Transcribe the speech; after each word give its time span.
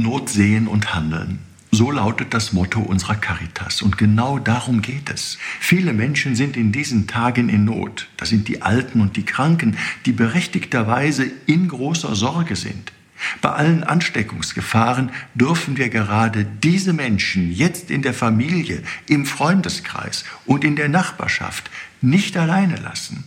Not 0.00 0.28
sehen 0.28 0.68
und 0.68 0.94
handeln. 0.94 1.40
So 1.72 1.90
lautet 1.90 2.32
das 2.32 2.52
Motto 2.52 2.80
unserer 2.80 3.16
Caritas. 3.16 3.82
Und 3.82 3.98
genau 3.98 4.38
darum 4.38 4.80
geht 4.80 5.10
es. 5.10 5.38
Viele 5.58 5.92
Menschen 5.92 6.36
sind 6.36 6.56
in 6.56 6.70
diesen 6.70 7.08
Tagen 7.08 7.48
in 7.48 7.64
Not. 7.64 8.08
Das 8.16 8.28
sind 8.28 8.46
die 8.46 8.62
Alten 8.62 9.00
und 9.00 9.16
die 9.16 9.24
Kranken, 9.24 9.76
die 10.06 10.12
berechtigterweise 10.12 11.28
in 11.46 11.66
großer 11.66 12.14
Sorge 12.14 12.54
sind. 12.54 12.92
Bei 13.40 13.50
allen 13.50 13.82
Ansteckungsgefahren 13.82 15.10
dürfen 15.34 15.76
wir 15.76 15.88
gerade 15.88 16.46
diese 16.62 16.92
Menschen 16.92 17.52
jetzt 17.52 17.90
in 17.90 18.02
der 18.02 18.14
Familie, 18.14 18.84
im 19.08 19.26
Freundeskreis 19.26 20.24
und 20.46 20.62
in 20.62 20.76
der 20.76 20.88
Nachbarschaft 20.88 21.70
nicht 22.00 22.36
alleine 22.36 22.76
lassen. 22.76 23.24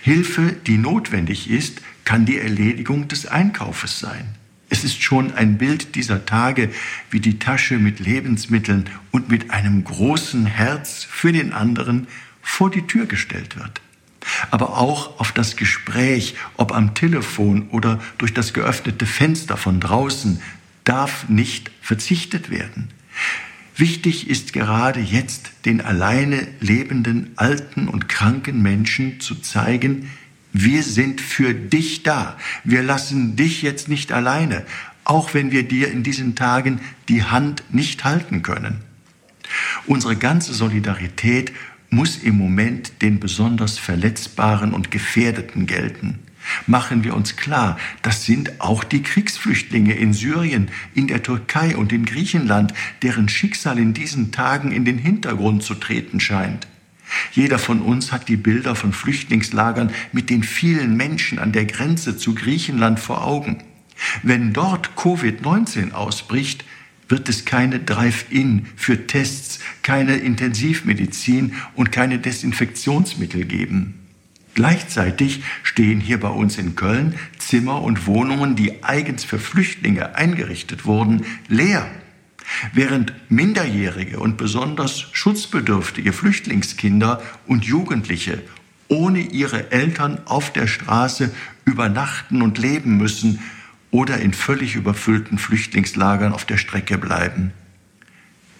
Hilfe, 0.00 0.54
die 0.66 0.78
notwendig 0.78 1.50
ist, 1.50 1.82
kann 2.06 2.24
die 2.24 2.38
Erledigung 2.38 3.08
des 3.08 3.26
Einkaufes 3.26 3.98
sein. 3.98 4.34
Es 4.82 4.94
ist 4.94 5.02
schon 5.04 5.32
ein 5.34 5.58
Bild 5.58 5.94
dieser 5.94 6.26
Tage, 6.26 6.68
wie 7.08 7.20
die 7.20 7.38
Tasche 7.38 7.78
mit 7.78 8.00
Lebensmitteln 8.00 8.90
und 9.12 9.28
mit 9.28 9.52
einem 9.52 9.84
großen 9.84 10.44
Herz 10.44 11.06
für 11.08 11.30
den 11.30 11.52
anderen 11.52 12.08
vor 12.40 12.68
die 12.68 12.84
Tür 12.88 13.06
gestellt 13.06 13.54
wird. 13.54 13.80
Aber 14.50 14.78
auch 14.78 15.20
auf 15.20 15.30
das 15.30 15.54
Gespräch, 15.54 16.34
ob 16.56 16.74
am 16.74 16.94
Telefon 16.94 17.68
oder 17.68 18.00
durch 18.18 18.34
das 18.34 18.54
geöffnete 18.54 19.06
Fenster 19.06 19.56
von 19.56 19.78
draußen, 19.78 20.42
darf 20.82 21.28
nicht 21.28 21.70
verzichtet 21.80 22.50
werden. 22.50 22.88
Wichtig 23.76 24.28
ist 24.28 24.52
gerade 24.52 24.98
jetzt 24.98 25.52
den 25.64 25.80
alleine 25.80 26.48
lebenden 26.58 27.30
alten 27.36 27.86
und 27.86 28.08
kranken 28.08 28.62
Menschen 28.62 29.20
zu 29.20 29.36
zeigen, 29.36 30.10
wir 30.52 30.82
sind 30.82 31.20
für 31.20 31.54
dich 31.54 32.02
da. 32.02 32.36
Wir 32.64 32.82
lassen 32.82 33.36
dich 33.36 33.62
jetzt 33.62 33.88
nicht 33.88 34.12
alleine, 34.12 34.64
auch 35.04 35.34
wenn 35.34 35.50
wir 35.50 35.62
dir 35.62 35.90
in 35.90 36.02
diesen 36.02 36.34
Tagen 36.34 36.80
die 37.08 37.24
Hand 37.24 37.64
nicht 37.70 38.04
halten 38.04 38.42
können. 38.42 38.80
Unsere 39.86 40.16
ganze 40.16 40.54
Solidarität 40.54 41.52
muss 41.90 42.16
im 42.16 42.38
Moment 42.38 43.02
den 43.02 43.20
besonders 43.20 43.78
Verletzbaren 43.78 44.72
und 44.72 44.90
Gefährdeten 44.90 45.66
gelten. 45.66 46.18
Machen 46.66 47.04
wir 47.04 47.14
uns 47.14 47.36
klar, 47.36 47.78
das 48.02 48.24
sind 48.24 48.60
auch 48.60 48.82
die 48.82 49.02
Kriegsflüchtlinge 49.02 49.94
in 49.94 50.12
Syrien, 50.12 50.70
in 50.94 51.06
der 51.06 51.22
Türkei 51.22 51.76
und 51.76 51.92
in 51.92 52.04
Griechenland, 52.04 52.74
deren 53.02 53.28
Schicksal 53.28 53.78
in 53.78 53.94
diesen 53.94 54.32
Tagen 54.32 54.72
in 54.72 54.84
den 54.84 54.98
Hintergrund 54.98 55.62
zu 55.62 55.74
treten 55.74 56.18
scheint. 56.18 56.66
Jeder 57.32 57.58
von 57.58 57.80
uns 57.80 58.12
hat 58.12 58.28
die 58.28 58.36
Bilder 58.36 58.74
von 58.74 58.92
Flüchtlingslagern 58.92 59.92
mit 60.12 60.30
den 60.30 60.42
vielen 60.42 60.96
Menschen 60.96 61.38
an 61.38 61.52
der 61.52 61.66
Grenze 61.66 62.16
zu 62.16 62.34
Griechenland 62.34 62.98
vor 62.98 63.24
Augen. 63.24 63.62
Wenn 64.22 64.52
dort 64.52 64.90
Covid-19 64.96 65.92
ausbricht, 65.92 66.64
wird 67.08 67.28
es 67.28 67.44
keine 67.44 67.78
Drive-In 67.78 68.66
für 68.74 69.06
Tests, 69.06 69.60
keine 69.82 70.16
Intensivmedizin 70.16 71.54
und 71.74 71.92
keine 71.92 72.18
Desinfektionsmittel 72.18 73.44
geben. 73.44 73.98
Gleichzeitig 74.54 75.42
stehen 75.62 76.00
hier 76.00 76.20
bei 76.20 76.28
uns 76.28 76.58
in 76.58 76.74
Köln 76.74 77.14
Zimmer 77.38 77.82
und 77.82 78.06
Wohnungen, 78.06 78.54
die 78.54 78.82
eigens 78.82 79.24
für 79.24 79.38
Flüchtlinge 79.38 80.14
eingerichtet 80.14 80.84
wurden, 80.84 81.24
leer. 81.48 81.86
Während 82.72 83.12
minderjährige 83.28 84.20
und 84.20 84.36
besonders 84.36 85.06
schutzbedürftige 85.12 86.12
Flüchtlingskinder 86.12 87.22
und 87.46 87.64
Jugendliche 87.64 88.42
ohne 88.88 89.20
ihre 89.20 89.70
Eltern 89.72 90.20
auf 90.26 90.52
der 90.52 90.66
Straße 90.66 91.32
übernachten 91.64 92.42
und 92.42 92.58
leben 92.58 92.98
müssen 92.98 93.40
oder 93.90 94.18
in 94.18 94.34
völlig 94.34 94.74
überfüllten 94.74 95.38
Flüchtlingslagern 95.38 96.32
auf 96.32 96.44
der 96.44 96.58
Strecke 96.58 96.98
bleiben. 96.98 97.52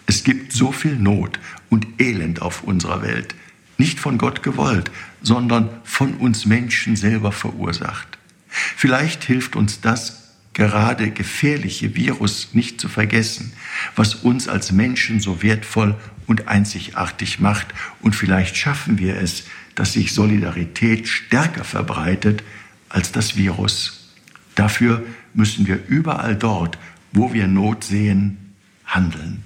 Es 0.07 0.25
gibt 0.25 0.53
so 0.53 0.73
viel 0.73 0.97
Not 0.97 1.39
und 1.71 1.87
Elend 1.99 2.43
auf 2.43 2.63
unserer 2.63 3.03
Welt, 3.03 3.35
nicht 3.79 3.99
von 3.99 4.19
Gott 4.19 4.43
gewollt, 4.43 4.91
sondern 5.23 5.69
von 5.85 6.15
uns 6.15 6.47
Menschen 6.47 6.97
selber 6.97 7.33
verursacht. 7.33 8.19
Vielleicht 8.49 9.25
hilft 9.25 9.57
uns 9.57 9.81
das 9.81 10.22
gerade 10.55 11.11
gefährliche 11.11 11.95
Virus 11.97 12.51
nicht 12.53 12.81
zu 12.81 12.89
vergessen, 12.89 13.53
was 13.97 14.15
uns 14.17 14.49
als 14.49 14.73
Menschen 14.73 15.21
so 15.21 15.43
wertvoll 15.43 15.97
und 16.27 16.49
einzigartig 16.49 17.41
macht. 17.41 17.69
Und 18.01 18.15
vielleicht 18.15 18.57
schaffen 18.57 18.99
wir 18.99 19.17
es, 19.17 19.45
dass 19.75 19.95
sich 19.95 20.13
Solidarität 20.13 21.09
stärker 21.09 21.65
verbreitet 21.65 22.43
als 22.89 23.13
das 23.13 23.37
Virus. 23.37 24.11
Dafür 24.55 25.03
müssen 25.35 25.67
wir 25.67 25.81
überall 25.89 26.37
dort, 26.37 26.79
wo 27.13 27.33
wir 27.33 27.47
Not 27.47 27.85
sehen, 27.85 28.55
handeln. 28.85 29.45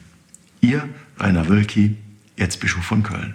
Ihr, 0.60 0.88
Rainer 1.18 1.48
Wölki, 1.48 1.96
Erzbischof 2.36 2.84
von 2.84 3.02
Köln. 3.02 3.34